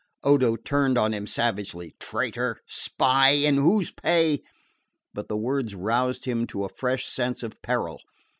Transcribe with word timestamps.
Odo 0.23 0.55
turned 0.55 0.97
on 0.97 1.13
him 1.13 1.27
savagely. 1.27 1.93
"Traitor 1.99 2.57
spy! 2.65 3.33
In 3.33 3.57
whose 3.57 3.91
pay?" 3.91 4.41
But 5.13 5.27
the 5.27 5.37
words 5.37 5.75
roused 5.75 6.25
him 6.25 6.47
to 6.47 6.63
a 6.65 6.69
fresh 6.75 7.05
sense 7.07 7.43
of 7.43 7.61
peril. 7.61 7.99